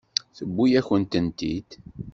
Tewwi-yakent-tent-id. 0.37 1.69